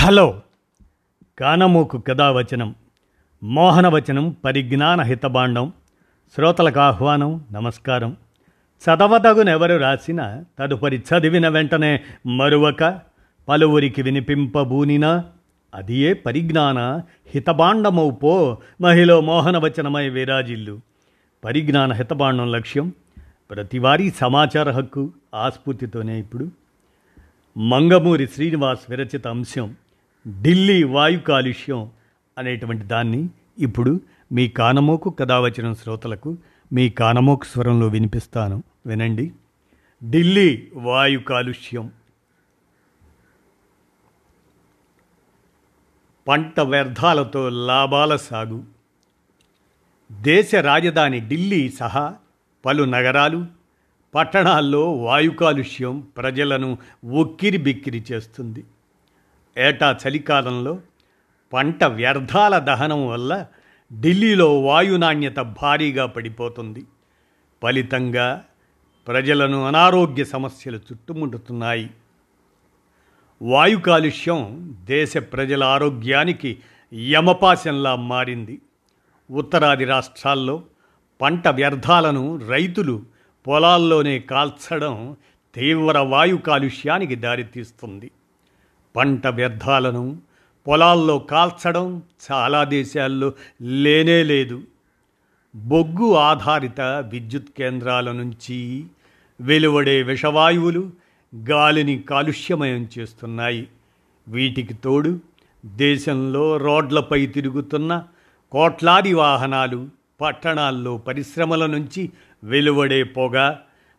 [0.00, 0.40] Hello.
[1.38, 2.74] కానమూకు కథావచనం
[3.42, 5.72] మోహనవచనం పరిజ్ఞాన హితబాండం
[6.34, 8.16] శ్రోతలకు ఆహ్వానం నమస్కారం.
[8.68, 13.00] చదవదగునెవరు రాసిన తదుపరి చదివిన వెంటనే మరువక
[13.48, 15.24] పలువురికి వినిపింపబూనినా
[15.74, 16.78] అదియే పరిజ్ఞాన
[17.34, 20.80] హితబాండమౌ పో మహిళ మోహనవచనమై విరాజిల్లు.
[21.44, 22.92] పరిజ్ఞాన హితబాండం లక్ష్యం
[23.50, 26.48] ప్రతివారీ సమాచార హక్కు ఆస్ఫూర్తితోనే ఇప్పుడు.
[27.58, 29.76] మంగమూరి శ్రీనివాస్ విరచిత అంశం
[30.28, 31.90] ఢిల్లీ వాయు కాలుష్యం
[32.38, 33.28] అనేటువంటి దాన్ని
[33.58, 34.00] ఇప్పుడు
[34.32, 36.36] మీ కానమోకు కథావచనం శ్రోతలకు
[36.72, 38.62] మీ కానమోకు స్వరంలో వినిపిస్తాను.
[38.86, 39.32] వినండి.
[40.10, 41.92] ఢిల్లీ వాయు కాలుష్యం.
[46.28, 48.64] పంట వ్యర్థాలతో లాభాల సాగు.
[50.12, 52.14] దేశ రాజధాని ఢిల్లీ సహా
[52.64, 53.46] పలు నగరాలు
[54.14, 58.64] పట్టణాల్లో వాయు కాలుష్యం ప్రజలను ఉక్కిరి బిక్కిరి చేస్తుంది.
[59.58, 60.78] ఏటా చలికాలంలో
[61.52, 63.46] పంట వ్యర్థాల దహనం వల్ల
[64.00, 66.84] ఢిల్లీలో వాయు నాణ్యత భారీగా పడిపోతుంది.
[67.62, 68.44] ఫలితంగా
[69.08, 71.90] ప్రజలను అనారోగ్య సమస్యలు చుట్టుముడుతున్నాయి.
[73.42, 76.58] వాయు కాలుష్యం దేశ ప్రజల ఆరోగ్యానికి
[76.94, 78.60] యమపాశంలా మారింది.
[79.30, 80.62] ఉత్తరాది రాష్ట్రాల్లో
[81.20, 83.02] పంట వ్యర్థాలను రైతులు
[83.46, 85.16] పొలాల్లోనే కాల్చడం
[85.54, 88.10] తీవ్ర వాయు కాలుష్యానికి దారితీస్తుంది.
[88.96, 90.18] పంట వ్యర్థాలను
[90.66, 92.02] పొలాల్లో కాల్చడం
[92.32, 94.62] చాలా దేశాల్లో లేనే లేదు.
[95.54, 98.84] బొగ్గు ఆధారిత విద్యుత్ కేంద్రాల నుంచి
[99.40, 100.90] వెలువడే విషవాయువులు
[101.50, 103.68] గాలిని కాలుష్యమయం చేస్తున్నాయి.
[104.28, 105.18] వీటికి తోడు
[105.66, 108.04] దేశంలో రోడ్లపై తిరుగుతున్న
[108.52, 109.88] కోట్లాది వాహనాలు
[110.20, 112.10] పట్టణాల్లో పరిశ్రమల నుంచి
[112.44, 113.36] వెలువడే పొగ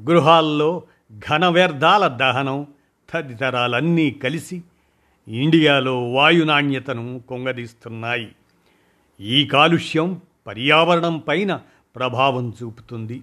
[0.00, 0.82] గృహాల్లో
[1.30, 2.66] ఘన వ్యర్థాల దహనం
[3.12, 4.62] తదితరాలన్నీ కలిసి
[5.28, 8.32] ఇండియాలో వాయు నాణ్యతను కొంగదీస్తున్నాయి.
[9.20, 11.60] ఈ కాలుష్యం పర్యావరణం పైన
[11.96, 13.22] ప్రభావం చూపుతుంది.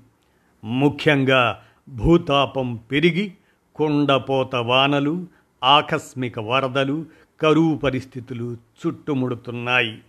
[0.63, 3.33] ముఖ్యంగా భూతాపం పెరిగి
[3.75, 5.27] కుండపోత వానలు
[5.63, 7.05] ఆకస్మిక వరదలు
[7.41, 8.57] కరువు పరిస్థితులు
[8.87, 9.99] చుట్టుముడుతున్నాయి.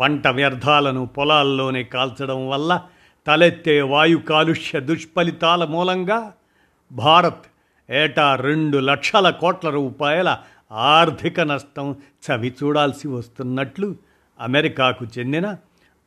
[0.00, 2.82] పంట వ్యర్థాలను పొలాల్లోనే కాల్చడం వల్ల
[3.26, 6.32] తలెత్తే వాయు కాలుష్య దుష్ఫలితాల మూలంగా
[6.92, 7.46] భారత్
[7.90, 10.38] ఏటా రెండు లక్షల కోట్ల రూపాయల
[10.72, 11.96] ఆర్థిక నష్టం
[12.26, 13.96] చవి చూడాల్సి వస్తున్నట్లు
[14.40, 15.56] అమెరికాకు చెందిన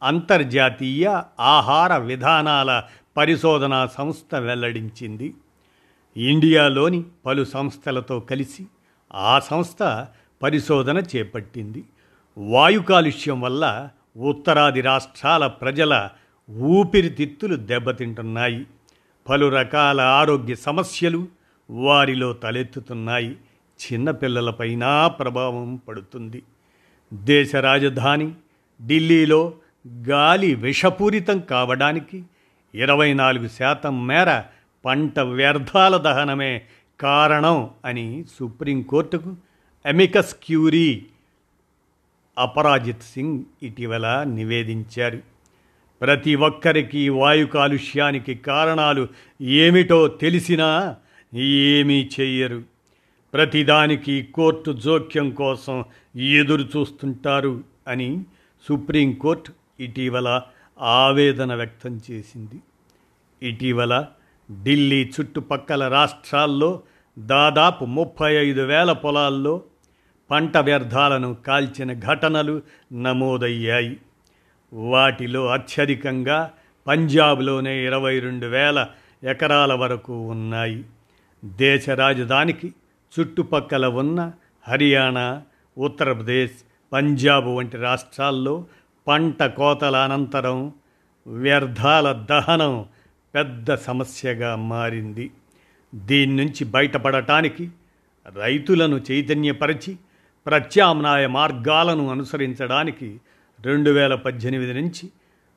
[0.03, 2.83] అంతర్జాతీయ ఆహార విధానాల
[3.17, 5.33] పరిశోధనా సంస్థ వెల్లడించింది.
[6.17, 8.65] ఇండియాలోని పలు సంస్థలతో కలిసి
[9.13, 10.07] ఆ సంస్థ
[10.43, 11.83] పరిశోధన చేపట్టింది.
[12.37, 16.09] వాయు కాలుష్యం వల్ల ఉత్తరాది రాష్ట్రాల ప్రజల
[16.51, 18.65] ఊపిరితిత్తులు దెబ్బతింటున్నాయి.
[19.29, 21.27] పలు రకాల ఆరోగ్య సమస్యలు
[21.69, 23.37] వారిలో తలెత్తుతున్నాయి.
[23.85, 26.43] చిన్నపిల్లలపైన ప్రభావం పడుతుంది.
[27.13, 28.31] దేశ రాజధాని
[28.87, 29.53] ఢిల్లీలో
[29.87, 32.23] గాలి విషపూరితం కావడానికి
[32.75, 34.43] ఇరవై నాలుగు శాతం మేర
[34.85, 36.61] పంట వ్యర్థాల దహనమే
[36.99, 39.35] కారణం అని సుప్రీంకోర్టుకు
[39.85, 41.05] ఎమికస్ క్యూరీ
[42.37, 45.19] అపరాజిత్ సింగ్ ఇటీవల నివేదించారు.
[46.01, 49.07] ప్రతి ఒక్కరికి వాయు కాలుష్యానికి కారణాలు
[49.41, 50.95] ఏమిటో తెలిసినా
[51.33, 52.68] ఏమీ చెయ్యరు.
[53.33, 55.85] ప్రతిదానికి కోర్టు జోక్యం కోసం
[56.15, 58.23] ఎదురు చూస్తుంటారు అని
[58.69, 60.41] సుప్రీంకోర్టు ఇటీవల
[60.81, 62.59] ఆవేదన వ్యక్తం చేసింది.
[63.43, 64.05] ఇటీవల
[64.63, 66.81] ఢిల్లీ చుట్టుపక్కల రాష్ట్రాల్లో
[67.19, 69.61] దాదాపు ముప్పై ఐదు వేల పొలాల్లో
[70.31, 72.61] పంట వ్యర్థాలను కాల్చిన ఘటనలు
[72.93, 73.97] నమోదయ్యాయి.
[74.73, 76.51] వాటిలో అత్యధికంగా
[76.87, 78.87] పంజాబ్లోనే ఇరవై రెండు వేల
[79.23, 80.85] ఎకరాల వరకు ఉన్నాయి.
[81.45, 82.73] దేశ రాజధానికి
[83.13, 84.31] చుట్టుపక్కల ఉన్న
[84.65, 85.41] హర్యానా
[85.77, 86.57] ఉత్తరప్రదేశ్
[86.93, 88.65] పంజాబ్ వంటి రాష్ట్రాల్లో
[89.07, 90.73] పంట కోతల అనంతరం
[91.25, 92.85] వ్యర్థాల దహనం
[93.33, 95.31] పెద్ద సమస్యగా మారింది.
[95.95, 97.69] దీని నుంచి బయటపడటానికి
[98.35, 99.97] రైతులను చైతన్యపరిచి
[100.45, 103.19] ప్రత్యామ్నాయ మార్గాలను అనుసరించడానికి
[103.65, 105.05] రెండు వేల పద్దెనిమిది నుంచి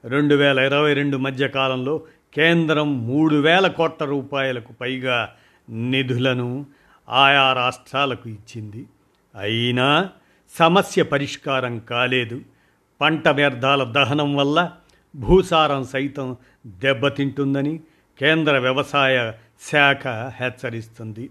[0.05, 1.95] రెండు వేల ఇరవై రెండు మధ్య కాలంలో
[2.35, 5.29] కేంద్రం మూడు వేల కోట్ల రూపాయలకు పైగా
[5.69, 6.67] నిధులను
[7.13, 8.87] ఆయా రాష్ట్రాలకు ఇచ్చింది.
[9.35, 10.11] అయినా
[10.59, 12.41] సమస్య పరిష్కారం కాలేదు.
[13.01, 14.71] పంట వ్యర్థాల దహనం వల్ల
[15.17, 16.37] భూసారం సైతం
[16.67, 17.81] దెబ్బతింటుందని
[18.21, 19.33] కేంద్ర వ్యవసాయ
[19.71, 21.31] శాఖ హెచ్చరిస్తుంది.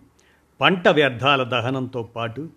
[0.62, 2.50] పంట వ్యర్థాల దహనంతో పాటు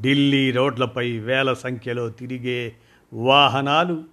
[0.00, 2.72] ఢిల్లీ రోడ్లపై వేల సంఖ్యలో తిరిగే
[3.12, 4.04] వాహనాలు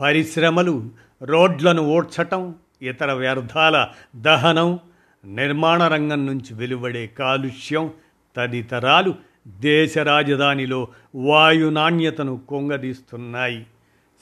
[0.00, 0.90] పరిశ్రమలు
[1.22, 4.78] రోడ్లను ఓడ్చటం ఇతర వ్యర్థాల దహనం
[5.24, 7.90] నిర్మాణ రంగం నుంచి వెలువడే కాలుష్యం
[8.36, 9.14] తదితరాలు
[9.48, 13.66] దేశ రాజధానిలో వాయు నాణ్యతను కొంగదీస్తున్నాయి.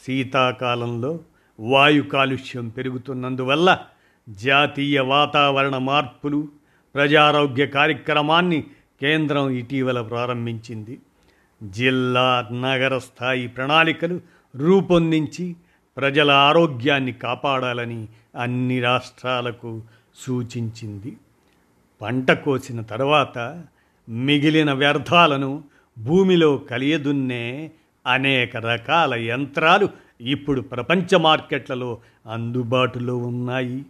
[0.06, 1.20] శీతాకాలంలో
[1.60, 3.78] వాయు కాలుష్యం పెరుగుతున్నందువల్ల
[4.28, 6.48] జాతీయ వాతావరణ మార్పులు
[6.94, 8.64] ప్రజారోగ్య కార్యక్రమాన్ని
[9.00, 11.00] కేంద్రం ఇటీవల ప్రారంభించింది.
[11.62, 14.20] జిల్లా నగర స్థాయి ప్రణాళికలు
[14.56, 15.56] రూపొందించి
[15.96, 18.08] ప్రజల ఆరోగ్యాన్ని కాపాడాలని
[18.40, 19.82] అన్ని రాష్ట్రాలకు
[20.14, 21.16] సూచించింది.
[22.02, 23.64] పంట కోసిన తర్వాత
[24.08, 25.62] మిగిలిన వ్యర్థాలను
[25.98, 27.70] భూమిలో కలియదున్నే
[28.06, 29.88] అనేక రకాల యంత్రాలు
[30.20, 31.98] ఇప్పుడు ప్రపంచ మార్కెట్లలో
[32.32, 33.84] అందుబాటులో ఉన్నాయి.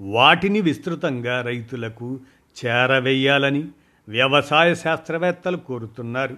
[0.00, 2.20] వాటిని విస్తృతంగా రైతులకు
[2.64, 3.68] చేరవేయాలని
[4.08, 6.36] వ్యవసాయ శాస్త్రవేత్తలు కోరుతున్నారు.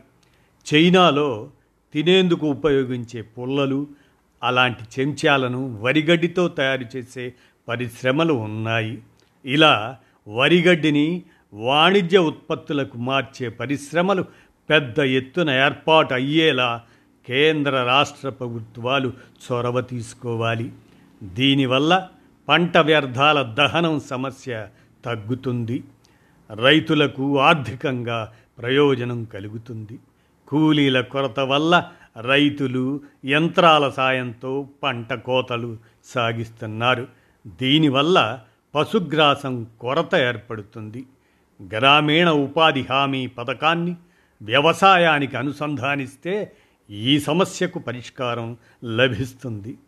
[0.75, 1.51] చైనాలో
[1.93, 3.87] తినేందుకు ఉపయోగించే పుల్లలు
[4.43, 7.33] అలాంటి చెంచాలను వరిగడ్డితో తయారు చేసే
[7.69, 9.03] పరిశ్రమలు ఉన్నాయి.
[9.45, 9.97] ఇలా
[10.29, 11.23] వరిగడ్డిని
[11.53, 14.25] వాణిజ్య ఉత్పత్తులకు మార్చే పరిశ్రమలు
[14.71, 16.83] పెద్ద ఎత్తున ఏర్పాటు అయ్యేలా
[17.27, 19.13] కేంద్ర రాష్ట్ర ప్రభుత్వాలు
[19.45, 20.73] చొరవ తీసుకోవాలి.
[21.23, 22.09] దీనివల్ల
[22.49, 24.69] పంట వ్యర్థాల దహనం సమస్య
[25.05, 25.85] తగ్గుతుంది.
[26.55, 29.99] రైతులకు ఆర్థికంగా ప్రయోజనం కలుగుతుంది.
[30.49, 31.91] కూలీల కొరత వల్ల
[32.21, 37.09] రైతులు యంత్రాల సాయంతో పంట కోతలు సాగిస్తున్నారు.
[37.47, 38.41] దీనివల్ల
[38.75, 41.05] పశుగ్రాసం కొరత ఏర్పడుతుంది.
[41.63, 43.97] గ్రామీణ ఉపాధి హామీ పథకాన్ని
[44.43, 46.53] వ్యవసాయానికి అనుసంధానిస్తే
[46.91, 49.79] ఈ సమస్యకు పరిష్కారం లభిస్తుంది.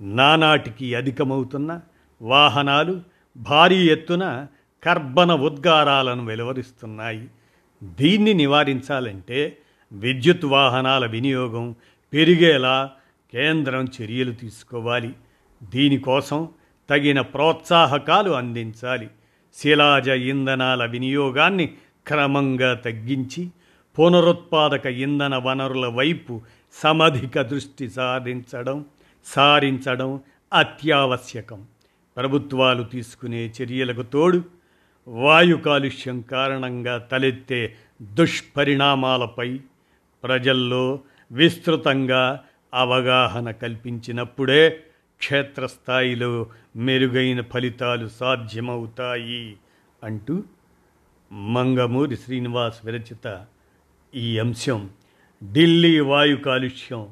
[0.00, 1.80] నానాటికి అధికమవుతున్న
[2.22, 3.00] వాహనాలు
[3.36, 4.46] భారీ ఎత్తున
[4.84, 7.28] కర్బన ఉద్గారాలను వెలువరిస్తున్నాయి.
[7.82, 9.58] దీన్ని నివారించాలంటే
[9.92, 11.74] విద్యుత్ వాహనాల వినియోగం
[12.12, 12.90] పెరిగేలా
[13.32, 15.12] కేంద్రం చర్యలు తీసుకోవాలి.
[15.62, 16.48] దీనికోసం
[16.90, 19.08] తగిన ప్రోత్సాహకాలు అందించాలి.
[19.56, 21.74] శిలాజ ఇంధనాల వినియోగాన్ని
[22.06, 23.48] క్రమంగా తగ్గించి
[23.98, 26.40] పునరుత్పాదక ఇంధన వనరుల వైపు
[26.72, 28.84] సమధిక దృష్టి సాధించడం
[29.24, 30.20] సారించడం
[30.52, 31.64] అత్యావశ్యకం.
[32.16, 34.42] ప్రభుత్వాలు తీసుకునే చర్యలకు తోడు
[35.08, 39.60] వాయు కాలుష్యం కారణంగా తలెత్తే దుష్పరిణామాలపై
[40.24, 41.00] ప్రజల్లో
[41.32, 42.40] విస్తృతంగా
[42.74, 44.80] అవగాహన కల్పించినప్పుడే
[45.18, 46.46] క్షేత్రస్థాయిలో
[46.76, 49.56] మెరుగైన ఫలితాలు సాధ్యమవుతాయి
[50.04, 50.42] అంటూ
[51.32, 53.46] మంగమూరి శ్రీనివాస్ విరచిత
[54.14, 54.90] ఈ అంశం
[55.52, 57.08] ఢిల్లీ వాయు కాలుష్యం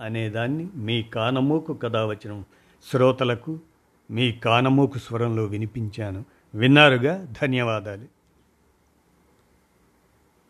[0.00, 2.18] అనేదాన్ని మీ కానమోకు కథ
[2.90, 3.60] శ్రోతలకు
[4.10, 6.24] మీ కానమోకు స్వరంలో వినిపించాను.
[6.54, 7.26] విన్నారుగా?
[7.42, 8.19] ధన్యవాదాలు.